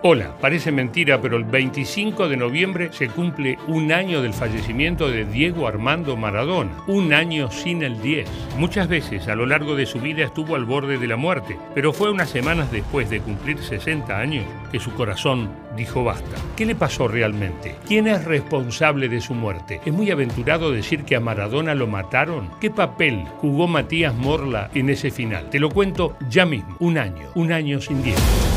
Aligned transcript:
Hola, 0.00 0.36
parece 0.40 0.70
mentira, 0.70 1.20
pero 1.20 1.36
el 1.36 1.42
25 1.42 2.28
de 2.28 2.36
noviembre 2.36 2.92
se 2.92 3.08
cumple 3.08 3.58
un 3.66 3.90
año 3.90 4.22
del 4.22 4.32
fallecimiento 4.32 5.10
de 5.10 5.24
Diego 5.24 5.66
Armando 5.66 6.16
Maradona, 6.16 6.70
un 6.86 7.12
año 7.12 7.50
sin 7.50 7.82
el 7.82 8.00
10. 8.00 8.30
Muchas 8.58 8.86
veces 8.86 9.26
a 9.26 9.34
lo 9.34 9.44
largo 9.44 9.74
de 9.74 9.86
su 9.86 9.98
vida 9.98 10.24
estuvo 10.24 10.54
al 10.54 10.66
borde 10.66 10.98
de 10.98 11.08
la 11.08 11.16
muerte, 11.16 11.58
pero 11.74 11.92
fue 11.92 12.12
unas 12.12 12.30
semanas 12.30 12.70
después 12.70 13.10
de 13.10 13.18
cumplir 13.18 13.58
60 13.58 14.16
años 14.16 14.44
que 14.70 14.78
su 14.78 14.94
corazón 14.94 15.50
dijo 15.76 16.04
basta. 16.04 16.36
¿Qué 16.54 16.64
le 16.64 16.76
pasó 16.76 17.08
realmente? 17.08 17.74
¿Quién 17.84 18.06
es 18.06 18.24
responsable 18.24 19.08
de 19.08 19.20
su 19.20 19.34
muerte? 19.34 19.80
¿Es 19.84 19.92
muy 19.92 20.12
aventurado 20.12 20.70
decir 20.70 21.02
que 21.02 21.16
a 21.16 21.20
Maradona 21.20 21.74
lo 21.74 21.88
mataron? 21.88 22.50
¿Qué 22.60 22.70
papel 22.70 23.24
jugó 23.38 23.66
Matías 23.66 24.14
Morla 24.14 24.70
en 24.74 24.90
ese 24.90 25.10
final? 25.10 25.50
Te 25.50 25.58
lo 25.58 25.70
cuento 25.70 26.16
ya 26.30 26.46
mismo, 26.46 26.76
un 26.78 26.98
año, 26.98 27.26
un 27.34 27.50
año 27.50 27.80
sin 27.80 28.00
Diego. 28.00 28.47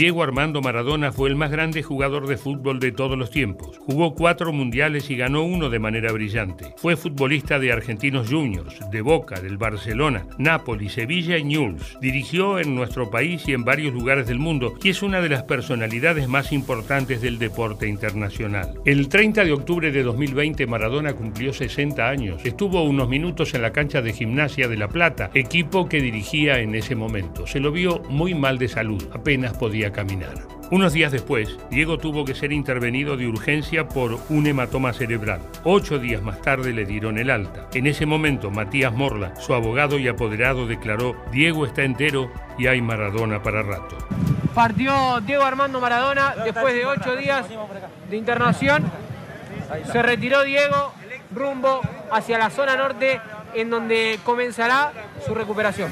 Diego 0.00 0.22
Armando 0.22 0.62
Maradona 0.62 1.12
fue 1.12 1.28
el 1.28 1.36
más 1.36 1.50
grande 1.50 1.82
jugador 1.82 2.26
de 2.26 2.38
fútbol 2.38 2.80
de 2.80 2.90
todos 2.90 3.18
los 3.18 3.30
tiempos. 3.30 3.78
Jugó 3.80 4.14
cuatro 4.14 4.50
mundiales 4.50 5.10
y 5.10 5.16
ganó 5.16 5.42
uno 5.42 5.68
de 5.68 5.78
manera 5.78 6.10
brillante. 6.10 6.72
Fue 6.78 6.96
futbolista 6.96 7.58
de 7.58 7.70
Argentinos 7.70 8.30
Juniors, 8.30 8.80
de 8.90 9.02
Boca, 9.02 9.42
del 9.42 9.58
Barcelona, 9.58 10.26
Nápoles, 10.38 10.94
Sevilla 10.94 11.36
y 11.36 11.44
Newell's. 11.44 11.98
Dirigió 12.00 12.58
en 12.58 12.74
nuestro 12.74 13.10
país 13.10 13.46
y 13.46 13.52
en 13.52 13.66
varios 13.66 13.92
lugares 13.92 14.26
del 14.26 14.38
mundo 14.38 14.72
y 14.82 14.88
es 14.88 15.02
una 15.02 15.20
de 15.20 15.28
las 15.28 15.42
personalidades 15.42 16.28
más 16.28 16.50
importantes 16.50 17.20
del 17.20 17.38
deporte 17.38 17.86
internacional. 17.86 18.80
El 18.86 19.06
30 19.06 19.44
de 19.44 19.52
octubre 19.52 19.92
de 19.92 20.02
2020 20.02 20.66
Maradona 20.66 21.12
cumplió 21.12 21.52
60 21.52 22.08
años. 22.08 22.40
Estuvo 22.46 22.84
unos 22.84 23.10
minutos 23.10 23.52
en 23.52 23.60
la 23.60 23.72
cancha 23.72 24.00
de 24.00 24.14
gimnasia 24.14 24.66
de 24.66 24.78
La 24.78 24.88
Plata, 24.88 25.30
equipo 25.34 25.90
que 25.90 26.00
dirigía 26.00 26.60
en 26.60 26.74
ese 26.74 26.94
momento. 26.94 27.46
Se 27.46 27.60
lo 27.60 27.70
vio 27.70 28.00
muy 28.08 28.34
mal 28.34 28.56
de 28.56 28.68
salud, 28.68 29.06
apenas 29.12 29.52
podía 29.58 29.89
caminar. 29.92 30.34
Unos 30.70 30.92
días 30.92 31.10
después, 31.10 31.58
Diego 31.68 31.98
tuvo 31.98 32.24
que 32.24 32.34
ser 32.34 32.52
intervenido 32.52 33.16
de 33.16 33.26
urgencia 33.26 33.88
por 33.88 34.20
un 34.28 34.46
hematoma 34.46 34.92
cerebral. 34.92 35.40
Ocho 35.64 35.98
días 35.98 36.22
más 36.22 36.40
tarde 36.42 36.72
le 36.72 36.84
dieron 36.84 37.18
el 37.18 37.28
alta. 37.28 37.68
En 37.74 37.88
ese 37.88 38.06
momento, 38.06 38.52
Matías 38.52 38.92
Morla, 38.92 39.34
su 39.36 39.52
abogado 39.52 39.98
y 39.98 40.06
apoderado, 40.06 40.68
declaró, 40.68 41.16
Diego 41.32 41.66
está 41.66 41.82
entero 41.82 42.30
y 42.56 42.68
hay 42.68 42.80
Maradona 42.80 43.42
para 43.42 43.62
rato. 43.62 43.98
Partió 44.54 45.20
Diego 45.22 45.42
Armando 45.42 45.80
Maradona 45.80 46.34
después 46.44 46.72
de 46.72 46.86
ocho 46.86 47.16
días 47.16 47.46
de 48.08 48.16
internación. 48.16 48.84
Se 49.90 50.02
retiró 50.02 50.44
Diego 50.44 50.92
rumbo 51.34 51.80
hacia 52.12 52.38
la 52.38 52.50
zona 52.50 52.76
norte 52.76 53.20
en 53.54 53.70
donde 53.70 54.20
comenzará 54.24 54.92
su 55.26 55.34
recuperación. 55.34 55.90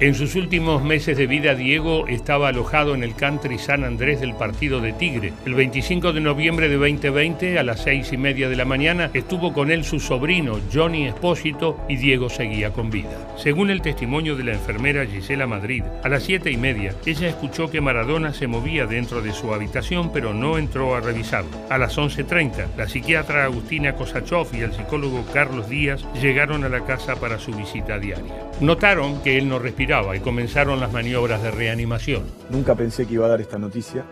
En 0.00 0.14
sus 0.14 0.34
últimos 0.34 0.82
meses 0.82 1.18
de 1.18 1.26
vida, 1.26 1.54
Diego 1.54 2.08
estaba 2.08 2.48
alojado 2.48 2.94
en 2.94 3.04
el 3.04 3.14
country 3.14 3.58
San 3.58 3.84
Andrés 3.84 4.18
del 4.18 4.34
partido 4.34 4.80
de 4.80 4.94
Tigre. 4.94 5.34
El 5.44 5.52
25 5.52 6.14
de 6.14 6.22
noviembre 6.22 6.70
de 6.70 6.76
2020, 6.76 7.58
a 7.58 7.62
las 7.62 7.82
seis 7.82 8.10
y 8.10 8.16
media 8.16 8.48
de 8.48 8.56
la 8.56 8.64
mañana, 8.64 9.10
estuvo 9.12 9.52
con 9.52 9.70
él 9.70 9.84
su 9.84 10.00
sobrino, 10.00 10.58
Johnny 10.72 11.06
Espósito, 11.06 11.78
y 11.86 11.96
Diego 11.96 12.30
seguía 12.30 12.72
con 12.72 12.88
vida. 12.88 13.10
Según 13.36 13.68
el 13.68 13.82
testimonio 13.82 14.36
de 14.36 14.44
la 14.44 14.52
enfermera 14.52 15.04
Gisela 15.04 15.46
Madrid, 15.46 15.82
a 16.02 16.08
las 16.08 16.22
siete 16.22 16.50
y 16.50 16.56
media, 16.56 16.94
ella 17.04 17.28
escuchó 17.28 17.70
que 17.70 17.82
Maradona 17.82 18.32
se 18.32 18.46
movía 18.46 18.86
dentro 18.86 19.20
de 19.20 19.32
su 19.32 19.52
habitación, 19.52 20.14
pero 20.14 20.32
no 20.32 20.56
entró 20.56 20.94
a 20.94 21.00
revisarlo. 21.00 21.50
A 21.68 21.76
las 21.76 21.98
11.30, 21.98 22.68
la 22.74 22.88
psiquiatra 22.88 23.44
Agustina 23.44 23.94
Kosachov 23.96 24.46
y 24.54 24.60
el 24.60 24.72
psicólogo 24.72 25.26
Carlos 25.34 25.68
Díaz 25.68 26.02
llegaron 26.14 26.64
a 26.64 26.70
la 26.70 26.86
casa 26.86 27.16
para 27.16 27.38
su 27.38 27.52
visita 27.52 27.98
diaria. 27.98 28.32
Notaron 28.62 29.22
que 29.22 29.36
él 29.36 29.46
no 29.46 29.58
respiraba 29.58 29.89
y 29.90 30.20
comenzaron 30.20 30.78
las 30.78 30.92
maniobras 30.92 31.42
de 31.42 31.50
reanimación. 31.50 32.22
Nunca 32.48 32.76
pensé 32.76 33.06
que 33.06 33.14
iba 33.14 33.26
a 33.26 33.30
dar 33.30 33.40
esta 33.40 33.58
noticia. 33.58 34.04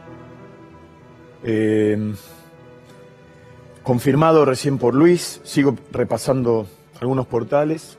Eh, 1.45 2.15
confirmado 3.85 4.45
recién 4.45 4.79
por 4.79 4.97
Luis, 4.97 5.41
sigo 5.45 5.77
repasando 5.93 6.67
algunos 7.01 7.29
portales 7.29 7.97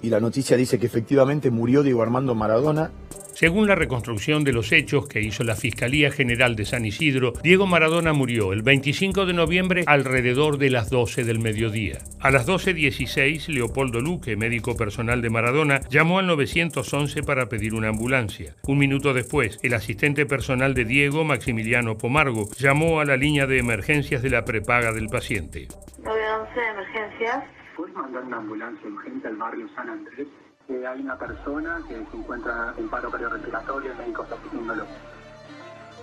y 0.00 0.08
la 0.08 0.18
noticia 0.18 0.56
dice 0.56 0.78
que 0.78 0.86
efectivamente 0.86 1.50
murió 1.50 1.82
Diego 1.82 2.00
Armando 2.00 2.34
Maradona 2.34 2.90
según 3.38 3.68
la 3.68 3.76
reconstrucción 3.76 4.42
de 4.42 4.52
los 4.52 4.72
hechos 4.72 5.06
que 5.06 5.20
hizo 5.20 5.44
la 5.44 5.54
Fiscalía 5.54 6.10
General 6.10 6.56
de 6.56 6.64
San 6.64 6.84
Isidro, 6.84 7.34
Diego 7.40 7.68
Maradona 7.68 8.12
murió 8.12 8.52
el 8.52 8.62
25 8.62 9.26
de 9.26 9.32
noviembre 9.32 9.84
alrededor 9.86 10.58
de 10.58 10.70
las 10.70 10.90
12 10.90 11.22
del 11.22 11.38
mediodía. 11.38 11.98
A 12.18 12.32
las 12.32 12.48
12.16, 12.48 13.46
Leopoldo 13.46 14.00
Luque, 14.00 14.34
médico 14.36 14.74
personal 14.76 15.22
de 15.22 15.30
Maradona, 15.30 15.82
llamó 15.88 16.18
al 16.18 16.26
911 16.26 17.22
para 17.22 17.48
pedir 17.48 17.74
una 17.74 17.90
ambulancia. 17.90 18.56
Un 18.66 18.78
minuto 18.78 19.14
después, 19.14 19.60
el 19.62 19.74
asistente 19.74 20.26
personal 20.26 20.74
de 20.74 20.84
Diego, 20.84 21.22
Maximiliano 21.22 21.96
Pomargo, 21.96 22.48
llamó 22.58 22.98
a 22.98 23.04
la 23.04 23.16
línea 23.16 23.46
de 23.46 23.60
emergencias 23.60 24.20
de 24.20 24.30
la 24.30 24.44
prepaga 24.44 24.92
del 24.92 25.06
paciente. 25.06 25.68
911 26.02 26.60
emergencias. 26.72 27.44
¿Puedes 27.76 27.94
mandar 27.94 28.24
una 28.24 28.38
ambulancia 28.38 28.88
urgente 28.88 29.28
al 29.28 29.36
barrio 29.36 29.68
San 29.76 29.90
Andrés? 29.90 30.26
Que 30.68 30.86
hay 30.86 31.00
una 31.00 31.16
persona 31.16 31.80
que 31.88 31.94
se 31.94 32.16
encuentra 32.16 32.74
en 32.76 32.90
paro 32.90 33.10
cardiorrespiratorio, 33.10 33.90
el 33.90 33.96
médico 33.96 34.22
está 34.22 34.34
asistiéndolo. 34.34 34.84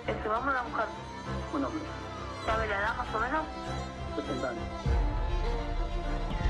Este, 0.08 0.28
vamos 0.28 0.54
a 0.54 0.62
buscar. 0.62 0.86
Un 1.54 1.64
hombre. 1.64 1.80
¿Sabe 2.44 2.66
la 2.66 2.76
edad 2.76 2.96
más 2.96 3.14
o 3.14 3.20
menos? 3.20 3.44
60 4.16 4.48
años. 4.48 4.62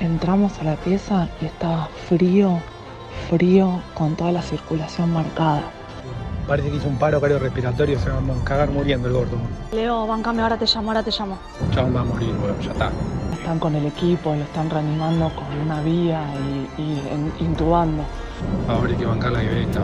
Entramos 0.01 0.59
a 0.59 0.65
la 0.65 0.77
pieza 0.77 1.29
y 1.43 1.47
estaba 1.47 1.89
frío, 2.09 2.59
frío, 3.29 3.83
con 3.95 4.17
toda 4.17 4.33
la 4.33 4.43
circulación 4.43 5.13
marcada. 5.13 5.63
Parece 6.49 6.71
que 6.71 6.77
hizo 6.77 6.89
un 6.89 6.99
paro 6.99 7.21
cardiorrespiratorio, 7.21 7.99
se 7.99 8.09
va 8.09 8.19
a 8.19 8.45
cagar 8.45 8.71
muriendo 8.71 9.09
el 9.09 9.15
gordo. 9.15 9.37
Leo, 9.73 10.07
bancame, 10.07 10.43
ahora 10.43 10.57
te 10.57 10.65
llamo, 10.65 10.89
ahora 10.89 11.03
te 11.03 11.11
llamo. 11.11 11.39
Chao, 11.73 11.93
va 11.93 12.01
a 12.01 12.05
morir, 12.05 12.35
bueno, 12.35 12.59
ya 12.61 12.73
está. 12.73 12.91
Están 13.47 13.61
con 13.61 13.77
el 13.77 13.87
equipo, 13.87 14.35
lo 14.35 14.43
están 14.43 14.69
reanimando 14.69 15.31
con 15.37 15.47
una 15.61 15.81
vía 15.81 16.21
y, 16.77 16.83
y 16.83 16.99
en- 17.09 17.33
intubando. 17.39 18.03
Ahora 18.67 18.91
hay 18.91 18.97
que 18.97 19.07
bancar 19.07 19.31
la 19.31 19.39
vivienda. 19.39 19.83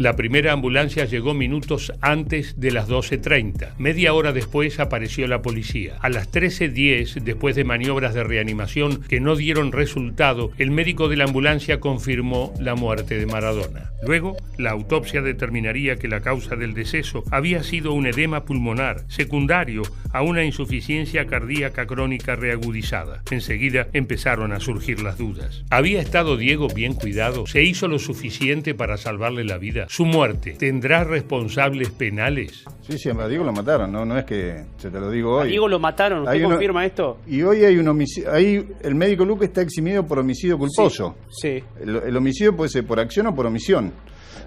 La 0.00 0.16
primera 0.16 0.54
ambulancia 0.54 1.04
llegó 1.04 1.34
minutos 1.34 1.92
antes 2.00 2.58
de 2.58 2.70
las 2.70 2.88
12.30. 2.88 3.74
Media 3.76 4.14
hora 4.14 4.32
después 4.32 4.80
apareció 4.80 5.26
la 5.26 5.42
policía. 5.42 5.98
A 6.00 6.08
las 6.08 6.32
13.10, 6.32 7.20
después 7.20 7.54
de 7.54 7.64
maniobras 7.64 8.14
de 8.14 8.24
reanimación 8.24 9.02
que 9.02 9.20
no 9.20 9.36
dieron 9.36 9.72
resultado, 9.72 10.52
el 10.56 10.70
médico 10.70 11.10
de 11.10 11.18
la 11.18 11.24
ambulancia 11.24 11.80
confirmó 11.80 12.54
la 12.58 12.76
muerte 12.76 13.18
de 13.18 13.26
Maradona. 13.26 13.90
Luego, 14.02 14.38
la 14.56 14.70
autopsia 14.70 15.20
determinaría 15.20 15.96
que 15.96 16.08
la 16.08 16.22
causa 16.22 16.56
del 16.56 16.72
deceso 16.72 17.22
había 17.30 17.62
sido 17.62 17.92
un 17.92 18.06
edema 18.06 18.46
pulmonar, 18.46 19.04
secundario 19.08 19.82
a 20.14 20.22
una 20.22 20.44
insuficiencia 20.44 21.26
cardíaca 21.26 21.86
crónica 21.86 22.36
reagudizada. 22.36 23.22
Enseguida 23.30 23.88
empezaron 23.92 24.52
a 24.52 24.60
surgir 24.60 25.02
las 25.02 25.18
dudas. 25.18 25.62
¿Había 25.68 26.00
estado 26.00 26.38
Diego 26.38 26.68
bien 26.68 26.94
cuidado? 26.94 27.46
¿Se 27.46 27.62
hizo 27.64 27.86
lo 27.86 27.98
suficiente 27.98 28.74
para 28.74 28.96
salvarle 28.96 29.44
la 29.44 29.58
vida? 29.58 29.88
¿Su 29.92 30.04
muerte 30.04 30.52
tendrá 30.56 31.02
responsables 31.02 31.90
penales? 31.90 32.64
Sí, 32.88 32.96
sí, 32.96 33.10
a 33.10 33.26
Diego 33.26 33.42
lo 33.42 33.52
mataron, 33.52 33.90
no, 33.90 34.04
no 34.04 34.16
es 34.16 34.24
que 34.24 34.64
se 34.78 34.88
te 34.88 35.00
lo 35.00 35.10
digo 35.10 35.40
¿A 35.40 35.42
hoy. 35.42 35.48
Diego 35.48 35.66
lo 35.66 35.80
mataron? 35.80 36.20
¿Usted 36.20 36.30
Hay 36.32 36.38
uno- 36.42 36.50
confirma 36.50 36.86
esto? 36.86 37.18
Y 37.26 37.42
hoy 37.42 37.64
hay 37.64 37.76
un 37.76 37.88
homicidio, 37.88 38.32
ahí 38.32 38.68
el 38.82 38.94
médico 38.94 39.24
Luque 39.24 39.46
está 39.46 39.62
eximido 39.62 40.06
por 40.06 40.20
homicidio 40.20 40.56
culposo. 40.58 41.16
Sí. 41.32 41.60
El, 41.80 41.96
el 41.96 42.16
homicidio 42.16 42.54
puede 42.54 42.70
ser 42.70 42.86
por 42.86 43.00
acción 43.00 43.26
o 43.26 43.34
por 43.34 43.46
omisión. 43.46 43.92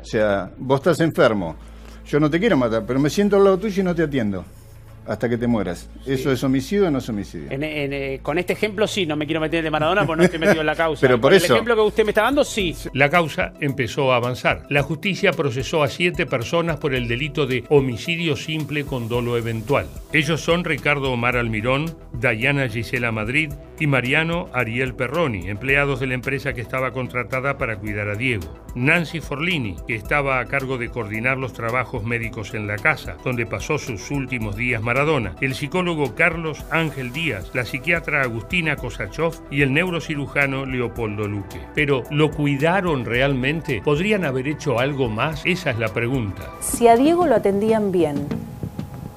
O 0.02 0.06
sea, 0.06 0.50
vos 0.58 0.80
estás 0.80 1.02
enfermo, 1.02 1.58
yo 2.06 2.22
no 2.22 2.30
te 2.30 2.40
quiero 2.40 2.56
matar, 2.56 2.86
pero 2.88 3.02
me 3.02 3.10
siento 3.10 3.36
al 3.36 3.44
lado 3.44 3.58
tuyo 3.58 3.82
y 3.82 3.84
no 3.84 3.94
te 3.94 4.04
atiendo 4.04 4.46
hasta 5.08 5.28
que 5.30 5.38
te 5.38 5.48
mueras. 5.48 5.90
¿Eso 6.06 6.32
es 6.32 6.44
homicidio 6.44 6.88
o 6.88 6.92
no 6.92 7.00
es 7.00 7.10
homicidio? 7.10 7.52
En- 7.52 7.64
en, 7.64 7.94
eh, 7.94 8.20
con 8.22 8.38
este 8.38 8.54
ejemplo 8.54 8.88
sí, 8.88 9.06
no 9.06 9.16
me 9.16 9.26
quiero 9.26 9.42
meter 9.42 9.64
de 9.64 9.70
Maradona 9.72 10.06
porque 10.06 10.18
no 10.20 10.24
estoy 10.26 10.40
metido 10.40 10.62
en 10.62 10.68
la 10.68 10.76
causa. 10.76 11.02
Pero 11.02 11.20
por 11.20 11.32
Con 11.32 11.38
eso- 11.38 11.46
El 11.48 11.52
ejemplo 11.54 11.76
que 11.76 11.82
usted 11.82 12.04
me 12.06 12.12
está 12.12 12.24
dando, 12.24 12.44
sí. 12.44 12.76
La 12.94 13.10
causa 13.10 13.54
empezó 13.60 14.14
a 14.14 14.18
avanzar. 14.18 14.66
La 14.70 14.84
justicia 14.84 15.32
procesó 15.34 15.84
a 15.84 15.88
siete 15.88 16.26
personas 16.26 16.78
por 16.78 16.94
el 16.94 17.08
delito 17.08 17.46
de 17.48 17.64
homicidio 17.70 18.36
simple 18.36 18.84
con 18.86 19.08
dolo 19.10 19.38
eventual. 19.38 19.88
Ellos 20.14 20.42
son 20.42 20.64
Ricardo 20.64 21.12
Omar 21.12 21.38
Almirón, 21.38 21.86
Dayana 22.14 22.68
Gisela 22.70 23.12
Madrid 23.12 23.52
y 23.80 23.88
Mariano 23.88 24.50
Ariel 24.54 24.94
Perroni, 24.96 25.50
empleados 25.50 26.00
de 26.00 26.08
la 26.08 26.14
empresa 26.14 26.54
que 26.54 26.62
estaba 26.62 26.92
contratada 26.92 27.58
para 27.58 27.78
cuidar 27.78 28.08
a 28.10 28.16
Diego. 28.16 28.54
Nancy 28.76 29.20
Forlini, 29.20 29.76
que 29.88 29.96
estaba 29.96 30.40
a 30.40 30.46
cargo 30.46 30.78
de 30.78 30.90
coordinar 30.90 31.38
los 31.38 31.54
trabajos 31.54 32.04
médicos 32.04 32.54
en 32.54 32.68
la 32.68 32.78
casa, 32.78 33.18
donde 33.24 33.46
pasó 33.46 33.78
sus 33.78 34.10
últimos 34.12 34.56
días 34.56 34.82
Maradona. 34.94 35.34
El 35.42 35.56
psicólogo 35.56 36.14
Carlos 36.14 36.64
Ángel 36.70 37.12
Díaz, 37.12 37.50
la 37.56 37.66
psiquiatra 37.66 38.22
Agustina 38.22 38.76
Kosachov 38.76 39.34
y 39.50 39.64
el 39.64 39.74
neurocirujano 39.74 40.68
Leopoldo 40.68 41.28
Luque. 41.28 41.60
Pero, 41.74 42.04
¿lo 42.12 42.30
cuidaron 42.30 43.04
realmente? 43.04 43.82
¿Podrían 43.84 44.24
haber 44.24 44.48
hecho 44.48 44.78
algo 44.78 45.10
más? 45.10 45.42
Esa 45.46 45.72
es 45.72 45.80
la 45.80 45.88
pregunta. 45.88 46.44
Si 46.60 46.88
a 46.88 46.96
Diego 46.96 47.26
lo 47.26 47.34
atendían 47.34 47.92
bien 47.92 48.28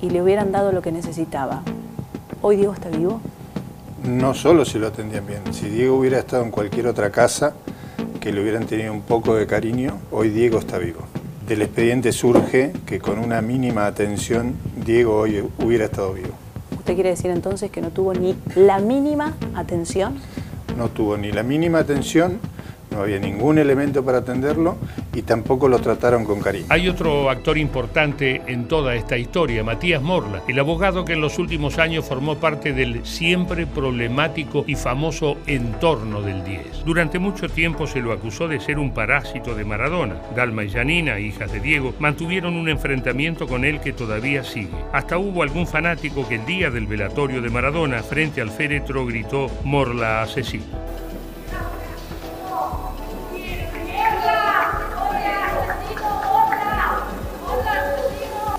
y 0.00 0.08
le 0.08 0.22
hubieran 0.22 0.50
dado 0.50 0.72
lo 0.72 0.80
que 0.80 0.92
necesitaba, 0.92 1.60
¿hoy 2.40 2.56
Diego 2.56 2.72
está 2.72 2.88
vivo? 2.88 3.20
No 4.02 4.32
solo 4.32 4.64
si 4.64 4.78
lo 4.78 4.86
atendían 4.86 5.26
bien, 5.26 5.52
si 5.52 5.68
Diego 5.68 5.96
hubiera 5.96 6.18
estado 6.18 6.42
en 6.42 6.52
cualquier 6.52 6.86
otra 6.86 7.10
casa 7.10 7.54
que 8.18 8.32
le 8.32 8.40
hubieran 8.40 8.64
tenido 8.64 8.94
un 8.94 9.02
poco 9.02 9.34
de 9.34 9.46
cariño, 9.46 9.98
hoy 10.10 10.30
Diego 10.30 10.58
está 10.58 10.78
vivo. 10.78 11.00
del 11.46 11.62
expediente 11.62 12.12
surge 12.12 12.72
que 12.86 12.98
con 12.98 13.18
una 13.20 13.40
mínima 13.40 13.86
atención 13.86 14.54
Diego 14.86 15.16
hoy 15.16 15.44
hubiera 15.58 15.86
estado 15.86 16.14
vivo. 16.14 16.28
¿Usted 16.78 16.94
quiere 16.94 17.10
decir 17.10 17.30
entonces 17.32 17.70
que 17.70 17.80
no 17.80 17.90
tuvo 17.90 18.14
ni 18.14 18.36
la 18.54 18.78
mínima 18.78 19.34
atención? 19.54 20.16
No 20.78 20.88
tuvo 20.88 21.16
ni 21.16 21.32
la 21.32 21.42
mínima 21.42 21.80
atención 21.80 22.38
no 22.96 23.02
había 23.02 23.18
ningún 23.18 23.58
elemento 23.58 24.04
para 24.04 24.18
atenderlo 24.18 24.76
y 25.16 25.22
tampoco 25.22 25.66
lo 25.66 25.78
trataron 25.78 26.24
con 26.26 26.40
cariño. 26.40 26.66
Hay 26.68 26.88
otro 26.88 27.30
actor 27.30 27.56
importante 27.56 28.42
en 28.46 28.68
toda 28.68 28.94
esta 28.94 29.16
historia, 29.16 29.64
Matías 29.64 30.02
Morla, 30.02 30.42
el 30.46 30.58
abogado 30.58 31.06
que 31.06 31.14
en 31.14 31.22
los 31.22 31.38
últimos 31.38 31.78
años 31.78 32.04
formó 32.04 32.36
parte 32.36 32.74
del 32.74 33.04
siempre 33.06 33.66
problemático 33.66 34.64
y 34.66 34.74
famoso 34.74 35.38
entorno 35.46 36.20
del 36.20 36.44
10. 36.44 36.84
Durante 36.84 37.18
mucho 37.18 37.48
tiempo 37.48 37.86
se 37.86 38.00
lo 38.00 38.12
acusó 38.12 38.46
de 38.46 38.60
ser 38.60 38.78
un 38.78 38.92
parásito 38.92 39.54
de 39.54 39.64
Maradona. 39.64 40.16
Dalma 40.36 40.64
y 40.64 40.70
Janina, 40.70 41.18
hijas 41.18 41.50
de 41.50 41.60
Diego, 41.60 41.94
mantuvieron 41.98 42.54
un 42.54 42.68
enfrentamiento 42.68 43.46
con 43.46 43.64
él 43.64 43.80
que 43.80 43.94
todavía 43.94 44.44
sigue. 44.44 44.76
Hasta 44.92 45.16
hubo 45.16 45.42
algún 45.42 45.66
fanático 45.66 46.28
que 46.28 46.34
el 46.34 46.44
día 46.44 46.70
del 46.70 46.86
velatorio 46.86 47.40
de 47.40 47.48
Maradona, 47.48 48.02
frente 48.02 48.42
al 48.42 48.50
féretro, 48.50 49.06
gritó 49.06 49.50
Morla 49.64 50.20
asesino. 50.20 50.64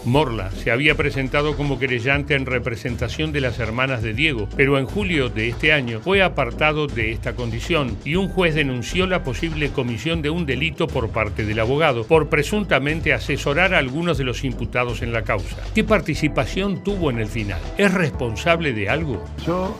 Morla 0.08 0.52
se 0.52 0.72
había 0.72 0.96
presentado 0.96 1.58
como 1.58 1.80
querellante 1.80 2.34
en 2.34 2.46
representación 2.46 3.34
de 3.34 3.42
las 3.42 3.60
hermanas 3.60 4.02
de 4.02 4.14
Diego, 4.14 4.48
pero 4.56 4.80
en 4.80 4.86
julio 4.86 5.28
de 5.28 5.50
este 5.50 5.74
año 5.74 6.00
fue 6.00 6.24
apartado 6.24 6.88
de 6.88 7.12
esta 7.12 7.36
condición 7.36 7.98
y 8.06 8.16
un 8.16 8.30
juez 8.30 8.56
denunció 8.56 9.06
la 9.06 9.24
posible 9.24 9.70
comisión 9.70 10.22
de 10.22 10.30
un 10.30 10.46
delito 10.46 10.88
por 10.88 11.10
parte 11.10 11.44
del 11.44 11.60
abogado 11.60 12.06
por 12.06 12.30
presuntamente 12.30 13.14
asesorar 13.14 13.74
a 13.74 13.80
algunos 13.80 14.18
de 14.18 14.24
los 14.24 14.46
imputados 14.46 15.02
en 15.02 15.12
la 15.12 15.24
causa. 15.24 15.58
¿Qué 15.76 15.84
participación 15.84 16.84
tuvo 16.86 17.10
en 17.12 17.20
el 17.20 17.28
final? 17.28 17.60
¿Es 17.78 17.94
responsable 17.94 18.72
de 18.72 18.90
algo? 18.90 19.26
Yo, 19.46 19.78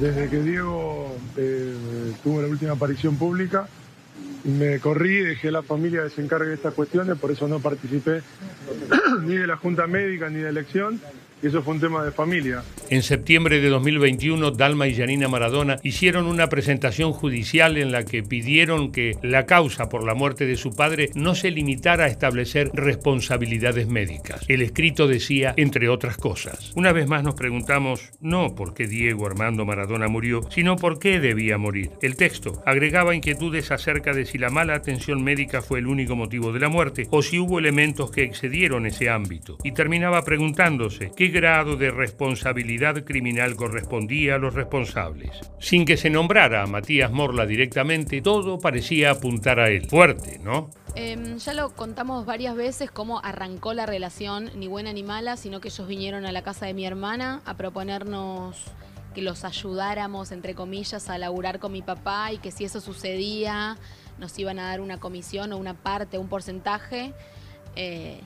desde 0.00 0.28
que 0.28 0.40
Diego 0.40 1.16
eh, 1.36 1.74
tuvo 2.22 2.42
la 2.42 2.46
última 2.46 2.72
aparición 2.72 3.16
pública, 3.16 3.66
me 4.44 4.78
corrí, 4.78 5.20
dejé 5.20 5.48
a 5.48 5.52
la 5.52 5.62
familia 5.62 6.04
que 6.04 6.10
se 6.10 6.22
encargue 6.22 6.48
de 6.48 6.54
estas 6.54 6.74
cuestiones, 6.74 7.18
por 7.18 7.30
eso 7.30 7.48
no 7.48 7.60
participé 7.60 8.22
ni 9.22 9.36
de 9.36 9.46
la 9.46 9.56
Junta 9.56 9.86
Médica 9.86 10.28
ni 10.28 10.40
de 10.40 10.48
elección 10.48 11.00
eso 11.46 11.62
fue 11.62 11.74
un 11.74 11.80
tema 11.80 12.04
de 12.04 12.12
familia. 12.12 12.62
En 12.90 13.02
septiembre 13.02 13.60
de 13.60 13.68
2021, 13.68 14.50
Dalma 14.52 14.86
y 14.86 14.94
Janina 14.94 15.28
Maradona 15.28 15.76
hicieron 15.82 16.26
una 16.26 16.48
presentación 16.48 17.12
judicial 17.12 17.76
en 17.76 17.92
la 17.92 18.04
que 18.04 18.22
pidieron 18.22 18.92
que 18.92 19.16
la 19.22 19.46
causa 19.46 19.88
por 19.88 20.04
la 20.04 20.14
muerte 20.14 20.46
de 20.46 20.56
su 20.56 20.74
padre 20.74 21.10
no 21.14 21.34
se 21.34 21.50
limitara 21.50 22.04
a 22.04 22.08
establecer 22.08 22.70
responsabilidades 22.74 23.88
médicas. 23.88 24.44
El 24.48 24.62
escrito 24.62 25.06
decía, 25.06 25.54
entre 25.56 25.88
otras 25.88 26.16
cosas. 26.16 26.72
Una 26.74 26.92
vez 26.92 27.08
más 27.08 27.22
nos 27.22 27.34
preguntamos 27.34 28.10
no 28.20 28.54
por 28.54 28.74
qué 28.74 28.86
Diego 28.86 29.26
Armando 29.26 29.64
Maradona 29.64 30.08
murió, 30.08 30.42
sino 30.50 30.76
por 30.76 30.98
qué 30.98 31.20
debía 31.20 31.58
morir. 31.58 31.90
El 32.02 32.16
texto 32.16 32.62
agregaba 32.66 33.14
inquietudes 33.14 33.70
acerca 33.70 34.12
de 34.12 34.26
si 34.26 34.38
la 34.38 34.50
mala 34.50 34.74
atención 34.74 35.22
médica 35.22 35.62
fue 35.62 35.78
el 35.78 35.86
único 35.86 36.16
motivo 36.16 36.52
de 36.52 36.60
la 36.60 36.68
muerte 36.68 37.06
o 37.10 37.22
si 37.22 37.38
hubo 37.38 37.58
elementos 37.58 38.10
que 38.10 38.22
excedieron 38.22 38.86
ese 38.86 39.10
ámbito. 39.10 39.58
Y 39.64 39.72
terminaba 39.72 40.22
preguntándose 40.22 41.12
qué 41.16 41.33
grado 41.34 41.76
de 41.76 41.90
responsabilidad 41.90 43.04
criminal 43.04 43.56
correspondía 43.56 44.36
a 44.36 44.38
los 44.38 44.54
responsables. 44.54 45.40
Sin 45.58 45.84
que 45.84 45.96
se 45.98 46.08
nombrara 46.08 46.62
a 46.62 46.66
Matías 46.66 47.10
Morla 47.10 47.44
directamente, 47.44 48.22
todo 48.22 48.58
parecía 48.60 49.10
apuntar 49.10 49.58
a 49.60 49.68
él. 49.68 49.86
Fuerte, 49.86 50.38
¿no? 50.38 50.70
Em, 50.94 51.36
ya 51.38 51.52
lo 51.52 51.74
contamos 51.74 52.24
varias 52.24 52.54
veces 52.54 52.90
cómo 52.90 53.20
arrancó 53.22 53.74
la 53.74 53.84
relación, 53.84 54.50
ni 54.54 54.68
buena 54.68 54.92
ni 54.92 55.02
mala, 55.02 55.36
sino 55.36 55.60
que 55.60 55.68
ellos 55.68 55.88
vinieron 55.88 56.24
a 56.24 56.32
la 56.32 56.42
casa 56.42 56.66
de 56.66 56.72
mi 56.72 56.86
hermana 56.86 57.42
a 57.44 57.56
proponernos 57.56 58.62
que 59.12 59.20
los 59.20 59.44
ayudáramos, 59.44 60.30
entre 60.30 60.54
comillas, 60.54 61.10
a 61.10 61.18
laburar 61.18 61.58
con 61.58 61.72
mi 61.72 61.82
papá 61.82 62.32
y 62.32 62.38
que 62.38 62.52
si 62.52 62.64
eso 62.64 62.80
sucedía 62.80 63.76
nos 64.18 64.38
iban 64.38 64.60
a 64.60 64.68
dar 64.68 64.80
una 64.80 65.00
comisión 65.00 65.52
o 65.52 65.56
una 65.56 65.74
parte, 65.74 66.16
un 66.16 66.28
porcentaje. 66.28 67.12
Eh, 67.74 68.20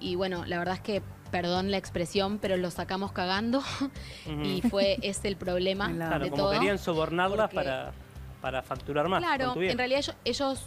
y 0.00 0.14
bueno, 0.14 0.44
la 0.46 0.58
verdad 0.58 0.76
es 0.76 0.80
que 0.80 1.02
perdón 1.34 1.72
la 1.72 1.78
expresión, 1.78 2.38
pero 2.38 2.56
lo 2.56 2.70
sacamos 2.70 3.10
cagando 3.10 3.60
y 4.44 4.62
fue 4.62 4.98
ese 5.02 5.26
el 5.26 5.36
problema 5.36 5.90
claro, 5.90 6.24
de 6.26 6.30
como 6.30 6.44
todo. 6.44 6.52
querían 6.52 6.78
sobornarlas 6.78 7.52
para, 7.52 7.92
para 8.40 8.62
facturar 8.62 9.08
más. 9.08 9.20
Claro, 9.20 9.60
en 9.60 9.76
realidad 9.76 9.98
ellos, 9.98 10.16
ellos, 10.24 10.64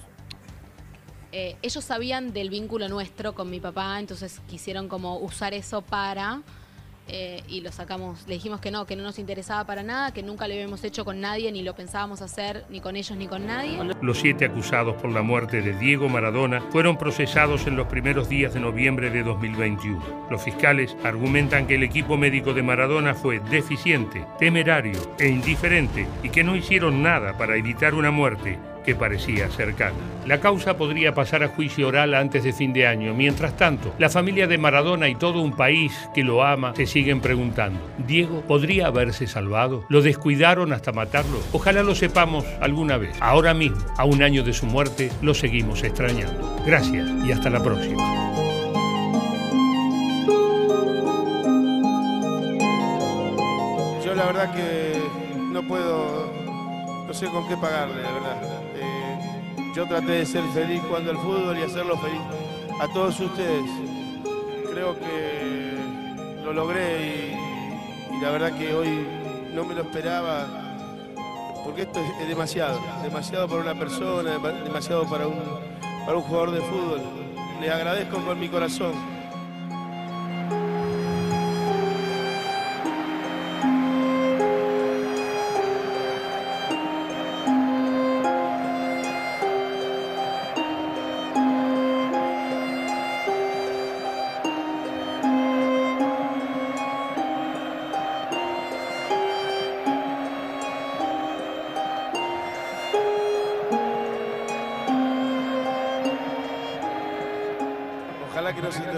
eh, 1.32 1.56
ellos 1.62 1.86
sabían 1.86 2.34
del 2.34 2.50
vínculo 2.50 2.90
nuestro 2.90 3.34
con 3.34 3.50
mi 3.50 3.62
papá, 3.62 3.98
entonces 3.98 4.42
quisieron 4.50 4.90
como 4.90 5.20
usar 5.20 5.54
eso 5.54 5.84
para 5.84 6.42
eh, 7.08 7.42
y 7.48 7.62
lo 7.62 7.72
sacamos, 7.72 8.28
le 8.28 8.36
dijimos 8.36 8.60
que 8.60 8.72
no, 8.72 8.86
que 8.86 8.96
no 8.96 9.04
nos 9.04 9.20
interesaba 9.20 9.66
para 9.66 9.84
nada, 9.84 10.12
que 10.12 10.24
nunca 10.24 10.48
lo 10.48 10.54
habíamos 10.54 10.84
hecho 10.84 11.06
con 11.06 11.22
nadie, 11.22 11.52
ni 11.52 11.64
lo 11.64 11.74
pensábamos 11.76 12.22
hacer 12.22 12.66
ni 12.70 12.82
con 12.82 12.96
ellos 12.96 13.18
ni 13.18 13.28
con 13.28 13.46
nadie. 13.46 13.80
Los 14.02 14.20
siete 14.20 14.46
acusados 14.46 14.96
por 15.02 15.12
la 15.12 15.22
muerte 15.22 15.62
de 15.62 15.78
Diego 15.78 16.10
Maradona 16.10 16.62
fueron 16.72 16.98
procesados 16.98 17.68
en 17.68 17.76
los 17.76 17.88
primeros 17.88 18.30
días 18.30 18.54
de 18.54 18.60
noviembre 18.60 19.10
de 19.10 19.24
2021. 19.24 20.28
Los 20.30 20.42
fiscales 20.42 20.96
argumentan 21.04 21.68
que 21.68 21.76
el 21.76 21.84
equipo 21.84 22.18
médico 22.18 22.54
de 22.54 22.64
Maradona 22.64 23.14
fue 23.14 23.40
deficiente, 23.40 24.26
temerario 24.40 25.00
e 25.20 25.28
indiferente 25.28 26.08
y 26.24 26.30
que 26.30 26.44
no 26.44 26.56
hicieron 26.56 27.02
nada 27.02 27.38
para 27.38 27.56
evitar 27.56 27.94
una 27.94 28.12
muerte 28.12 28.60
que 28.88 28.96
parecía 28.96 29.50
cercana. 29.50 29.98
La 30.26 30.40
causa 30.40 30.78
podría 30.78 31.14
pasar 31.14 31.44
a 31.44 31.50
juicio 31.50 31.90
oral 31.90 32.14
antes 32.14 32.46
de 32.46 32.54
fin 32.54 32.72
de 32.72 32.88
año. 32.88 33.14
Mientras 33.14 33.58
tanto, 33.58 33.94
la 34.00 34.10
familia 34.10 34.48
de 34.48 34.58
Maradona 34.58 35.10
y 35.10 35.16
todo 35.16 35.42
un 35.42 35.52
país 35.52 35.92
que 36.16 36.24
lo 36.24 36.42
ama 36.42 36.74
se 36.74 36.86
siguen 36.86 37.20
preguntando, 37.20 37.82
¿Diego 38.08 38.44
podría 38.48 38.88
haberse 38.88 39.28
salvado? 39.28 39.84
¿Lo 39.90 40.02
descuidaron 40.02 40.72
hasta 40.72 40.94
matarlo? 40.94 41.38
Ojalá 41.52 41.84
lo 41.84 41.96
sepamos 41.96 42.46
alguna 42.62 42.96
vez. 42.96 43.14
Ahora 43.20 43.54
mismo, 43.54 43.78
a 43.98 44.06
un 44.06 44.24
año 44.24 44.42
de 44.42 44.54
su 44.54 44.66
muerte, 44.66 45.12
lo 45.22 45.34
seguimos 45.34 45.84
extrañando. 45.84 46.64
Gracias 46.66 47.10
y 47.26 47.34
hasta 47.34 47.50
la 47.50 47.62
próxima. 47.62 48.02
Yo 54.06 54.16
la 54.16 54.28
verdad 54.28 54.56
que 54.56 54.94
no 55.52 55.68
puedo, 55.68 56.32
no 57.08 57.14
sé 57.14 57.28
con 57.28 57.48
qué 57.48 57.56
pagarle, 57.56 58.04
la 58.04 58.12
verdad. 58.12 58.42
Yo 59.74 59.88
traté 59.88 60.12
de 60.12 60.26
ser 60.26 60.44
feliz 60.54 60.82
jugando 60.88 61.12
al 61.12 61.18
fútbol 61.18 61.58
y 61.58 61.62
hacerlo 61.62 61.98
feliz 61.98 62.22
a 62.82 62.88
todos 62.94 63.20
ustedes. 63.20 63.70
Creo 64.72 64.98
que 65.00 65.78
lo 66.44 66.52
logré 66.52 67.32
y, 67.32 68.22
la 68.22 68.32
verdad 68.32 68.58
que 68.58 68.74
hoy 68.74 69.08
no 69.54 69.64
me 69.64 69.76
lo 69.76 69.84
esperaba 69.84 70.48
porque 71.64 71.84
esto 71.84 72.00
es, 72.20 72.28
demasiado, 72.28 72.80
demasiado 73.04 73.48
para 73.48 73.62
una 73.62 73.76
persona, 73.76 74.38
demasiado 74.64 75.06
para 75.06 75.28
un, 75.28 75.40
para 76.06 76.18
un 76.18 76.24
jugador 76.24 76.52
de 76.52 76.62
fútbol. 76.62 77.02
Les 77.62 77.70
agradezco 77.70 78.18
con 78.18 78.40
mi 78.40 78.50
corazón. 78.50 79.17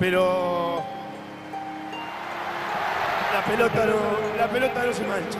pero 0.00 0.82
la 3.34 3.44
pelota 3.44 3.84
no, 3.84 4.36
la 4.38 4.48
pelota 4.48 4.86
no 4.86 4.92
se 4.94 5.06
mancha. 5.06 5.38